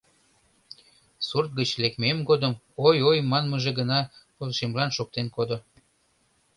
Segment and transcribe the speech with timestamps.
[1.27, 2.53] Сурт гыч лекмем годым
[2.87, 3.99] ой-ой манмыже гына
[4.35, 5.57] пылышемлан шоктен кодо.